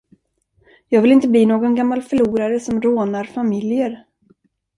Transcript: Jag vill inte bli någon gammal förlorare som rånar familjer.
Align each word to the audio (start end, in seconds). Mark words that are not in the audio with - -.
Jag 0.89 1.01
vill 1.01 1.11
inte 1.11 1.27
bli 1.27 1.45
någon 1.45 1.75
gammal 1.75 2.01
förlorare 2.01 2.59
som 2.59 2.81
rånar 2.81 3.23
familjer. 3.23 4.05